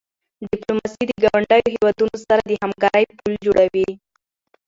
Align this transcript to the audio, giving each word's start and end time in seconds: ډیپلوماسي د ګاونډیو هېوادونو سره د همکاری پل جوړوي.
ډیپلوماسي 0.51 1.03
د 1.07 1.11
ګاونډیو 1.23 1.73
هېوادونو 1.75 2.15
سره 2.27 2.41
د 2.43 2.51
همکاری 2.63 3.03
پل 3.19 3.33
جوړوي. 3.45 3.87